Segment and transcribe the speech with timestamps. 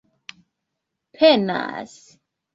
[1.21, 1.91] penas